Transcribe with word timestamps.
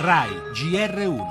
RAI 0.00 0.30
GR1. 0.54 1.26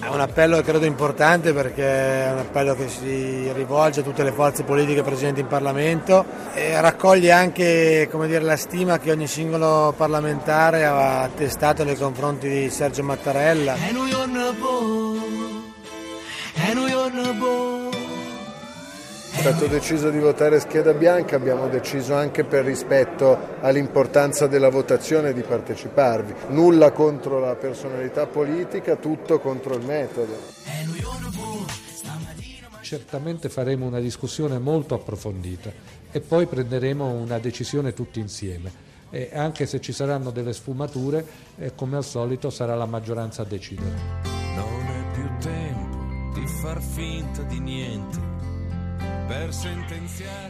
È 0.00 0.08
un 0.08 0.20
appello 0.20 0.60
credo 0.62 0.86
importante 0.86 1.52
perché 1.52 1.84
è 1.84 2.32
un 2.32 2.38
appello 2.38 2.74
che 2.74 2.88
si 2.88 3.52
rivolge 3.52 4.00
a 4.00 4.02
tutte 4.02 4.24
le 4.24 4.32
forze 4.32 4.64
politiche 4.64 5.02
presenti 5.02 5.38
in 5.38 5.46
Parlamento 5.46 6.24
e 6.54 6.80
raccoglie 6.80 7.30
anche 7.30 8.08
dire, 8.10 8.40
la 8.40 8.56
stima 8.56 8.98
che 8.98 9.12
ogni 9.12 9.28
singolo 9.28 9.94
parlamentare 9.96 10.84
ha 10.84 11.22
attestato 11.22 11.84
nei 11.84 11.96
confronti 11.96 12.48
di 12.48 12.70
Sergio 12.70 13.04
Mattarella. 13.04 13.76
È 19.46 19.50
stato 19.50 19.68
deciso 19.68 20.10
di 20.10 20.18
votare 20.18 20.58
scheda 20.58 20.92
bianca, 20.92 21.36
abbiamo 21.36 21.68
deciso 21.68 22.16
anche 22.16 22.42
per 22.42 22.64
rispetto 22.64 23.38
all'importanza 23.60 24.48
della 24.48 24.70
votazione 24.70 25.32
di 25.32 25.42
parteciparvi. 25.42 26.34
Nulla 26.48 26.90
contro 26.90 27.38
la 27.38 27.54
personalità 27.54 28.26
politica, 28.26 28.96
tutto 28.96 29.38
contro 29.38 29.76
il 29.76 29.84
metodo. 29.86 30.36
Certamente 32.80 33.48
faremo 33.48 33.86
una 33.86 34.00
discussione 34.00 34.58
molto 34.58 34.96
approfondita 34.96 35.70
e 36.10 36.18
poi 36.18 36.46
prenderemo 36.46 37.08
una 37.08 37.38
decisione 37.38 37.94
tutti 37.94 38.18
insieme. 38.18 38.72
E 39.10 39.30
anche 39.32 39.66
se 39.66 39.80
ci 39.80 39.92
saranno 39.92 40.32
delle 40.32 40.54
sfumature, 40.54 41.24
eh, 41.56 41.72
come 41.76 41.96
al 41.96 42.04
solito 42.04 42.50
sarà 42.50 42.74
la 42.74 42.86
maggioranza 42.86 43.42
a 43.42 43.44
decidere. 43.44 43.94
Non 44.56 44.86
è 44.88 45.12
più 45.12 45.30
tempo 45.38 46.34
di 46.34 46.46
far 46.48 46.82
finta 46.82 47.42
di 47.42 47.60
niente 47.60 48.35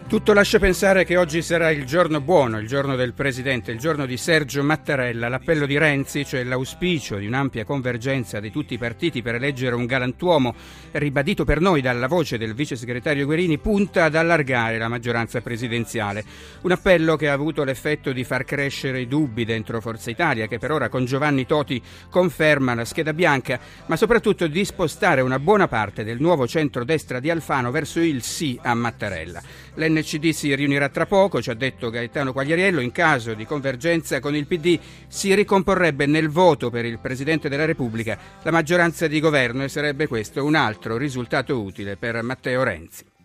tutto 0.08 0.32
lascia 0.32 0.58
pensare 0.58 1.04
che 1.04 1.16
oggi 1.16 1.42
sarà 1.42 1.70
il 1.70 1.84
giorno 1.84 2.20
buono, 2.20 2.58
il 2.58 2.66
giorno 2.66 2.96
del 2.96 3.12
Presidente, 3.12 3.72
il 3.72 3.78
giorno 3.78 4.06
di 4.06 4.16
Sergio 4.16 4.62
Mattarella. 4.62 5.28
L'appello 5.28 5.66
di 5.66 5.76
Renzi, 5.76 6.24
cioè 6.24 6.44
l'auspicio 6.44 7.16
di 7.16 7.26
un'ampia 7.26 7.64
convergenza 7.64 8.40
di 8.40 8.50
tutti 8.50 8.74
i 8.74 8.78
partiti 8.78 9.20
per 9.20 9.34
eleggere 9.34 9.74
un 9.74 9.84
galantuomo, 9.84 10.54
ribadito 10.92 11.44
per 11.44 11.60
noi 11.60 11.82
dalla 11.82 12.06
voce 12.06 12.38
del 12.38 12.54
vice 12.54 12.76
segretario 12.76 13.26
Guerini, 13.26 13.58
punta 13.58 14.04
ad 14.04 14.14
allargare 14.14 14.78
la 14.78 14.88
maggioranza 14.88 15.40
presidenziale. 15.40 16.24
Un 16.62 16.72
appello 16.72 17.16
che 17.16 17.28
ha 17.28 17.32
avuto 17.32 17.64
l'effetto 17.64 18.12
di 18.12 18.24
far 18.24 18.44
crescere 18.44 19.00
i 19.00 19.08
dubbi 19.08 19.44
dentro 19.44 19.80
Forza 19.80 20.10
Italia, 20.10 20.46
che 20.46 20.58
per 20.58 20.70
ora 20.70 20.88
con 20.88 21.04
Giovanni 21.04 21.44
Toti 21.44 21.82
conferma 22.08 22.74
la 22.74 22.84
scheda 22.84 23.12
bianca, 23.12 23.60
ma 23.86 23.96
soprattutto 23.96 24.46
di 24.46 24.64
spostare 24.64 25.20
una 25.20 25.38
buona 25.38 25.68
parte 25.68 26.04
del 26.04 26.20
nuovo 26.20 26.46
centro-destra 26.46 27.20
di 27.20 27.28
Alfano 27.28 27.70
verso 27.70 28.00
il 28.00 28.22
sì 28.22 28.58
a 28.62 28.72
Mattarella. 28.74 28.85
L'NCD 29.74 30.30
si 30.30 30.54
riunirà 30.54 30.88
tra 30.88 31.06
poco, 31.06 31.42
ci 31.42 31.50
ha 31.50 31.54
detto 31.54 31.90
Gaetano 31.90 32.32
Quagliariello, 32.32 32.80
in 32.80 32.92
caso 32.92 33.34
di 33.34 33.44
convergenza 33.44 34.20
con 34.20 34.34
il 34.34 34.46
PD 34.46 34.78
si 35.08 35.34
ricomporrebbe 35.34 36.06
nel 36.06 36.28
voto 36.28 36.70
per 36.70 36.84
il 36.84 36.98
Presidente 36.98 37.48
della 37.48 37.64
Repubblica 37.64 38.18
la 38.42 38.50
maggioranza 38.50 39.06
di 39.06 39.20
governo 39.20 39.64
e 39.64 39.68
sarebbe 39.68 40.06
questo 40.06 40.44
un 40.44 40.54
altro 40.54 40.96
risultato 40.96 41.60
utile 41.60 41.96
per 41.96 42.22
Matteo 42.22 42.62
Renzi. 42.62 43.15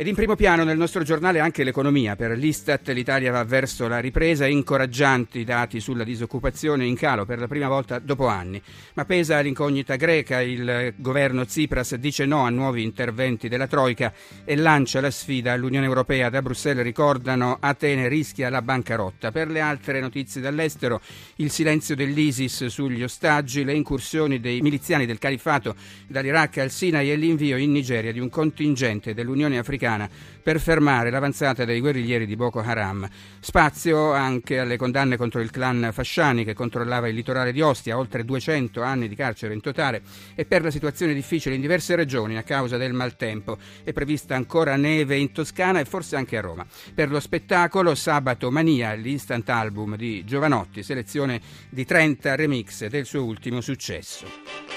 Ed 0.00 0.06
in 0.06 0.14
primo 0.14 0.34
piano 0.34 0.64
nel 0.64 0.78
nostro 0.78 1.02
giornale 1.02 1.40
anche 1.40 1.62
l'economia. 1.62 2.16
Per 2.16 2.30
l'Istat 2.30 2.88
l'Italia 2.88 3.32
va 3.32 3.44
verso 3.44 3.86
la 3.86 3.98
ripresa, 3.98 4.46
incoraggianti 4.46 5.44
dati 5.44 5.78
sulla 5.78 6.04
disoccupazione 6.04 6.86
in 6.86 6.96
calo 6.96 7.26
per 7.26 7.38
la 7.38 7.46
prima 7.46 7.68
volta 7.68 7.98
dopo 7.98 8.26
anni. 8.26 8.62
Ma 8.94 9.04
pesa 9.04 9.38
l'incognita 9.40 9.96
greca, 9.96 10.40
il 10.40 10.94
governo 10.96 11.44
Tsipras 11.44 11.96
dice 11.96 12.24
no 12.24 12.46
a 12.46 12.48
nuovi 12.48 12.82
interventi 12.82 13.50
della 13.50 13.66
Troica 13.66 14.10
e 14.42 14.56
lancia 14.56 15.02
la 15.02 15.10
sfida 15.10 15.52
all'Unione 15.52 15.84
Europea. 15.84 16.30
Da 16.30 16.40
Bruxelles 16.40 16.82
ricordano 16.82 17.58
Atene 17.60 18.08
rischia 18.08 18.48
la 18.48 18.62
bancarotta. 18.62 19.30
Per 19.30 19.48
le 19.48 19.60
altre 19.60 20.00
notizie 20.00 20.40
dall'estero, 20.40 21.02
il 21.36 21.50
silenzio 21.50 21.94
dell'ISIS 21.94 22.64
sugli 22.68 23.02
ostaggi, 23.02 23.64
le 23.64 23.74
incursioni 23.74 24.40
dei 24.40 24.62
miliziani 24.62 25.04
del 25.04 25.18
califfato 25.18 25.74
dall'Iraq 26.06 26.56
al 26.56 26.70
Sinai 26.70 27.10
e 27.10 27.16
l'invio 27.16 27.58
in 27.58 27.70
Nigeria 27.70 28.12
di 28.12 28.18
un 28.18 28.30
contingente 28.30 29.12
dell'Unione 29.12 29.58
Africana 29.58 29.88
americana 29.90 30.08
per 30.42 30.58
fermare 30.60 31.10
l'avanzata 31.10 31.64
dei 31.64 31.80
guerriglieri 31.80 32.26
di 32.26 32.36
Boko 32.36 32.60
Haram. 32.60 33.06
Spazio 33.40 34.12
anche 34.12 34.58
alle 34.58 34.76
condanne 34.76 35.16
contro 35.16 35.40
il 35.40 35.50
clan 35.50 35.90
Fasciani 35.92 36.44
che 36.44 36.54
controllava 36.54 37.08
il 37.08 37.14
litorale 37.14 37.52
di 37.52 37.60
Ostia, 37.60 37.98
oltre 37.98 38.24
200 38.24 38.82
anni 38.82 39.08
di 39.08 39.14
carcere 39.14 39.52
in 39.52 39.60
totale 39.60 40.02
e 40.34 40.46
per 40.46 40.62
la 40.62 40.70
situazione 40.70 41.12
difficile 41.12 41.54
in 41.54 41.60
diverse 41.60 41.94
regioni 41.94 42.36
a 42.36 42.42
causa 42.42 42.76
del 42.78 42.92
maltempo. 42.92 43.58
È 43.84 43.92
prevista 43.92 44.34
ancora 44.34 44.76
neve 44.76 45.16
in 45.16 45.32
Toscana 45.32 45.80
e 45.80 45.84
forse 45.84 46.16
anche 46.16 46.38
a 46.38 46.40
Roma. 46.40 46.66
Per 46.94 47.10
lo 47.10 47.20
spettacolo 47.20 47.94
Sabato 47.94 48.50
Mania, 48.50 48.94
l'instant 48.94 49.48
album 49.50 49.96
di 49.96 50.24
Giovanotti, 50.24 50.82
selezione 50.82 51.40
di 51.68 51.84
30 51.84 52.34
remix 52.34 52.86
del 52.86 53.04
suo 53.04 53.24
ultimo 53.24 53.60
successo. 53.60 54.69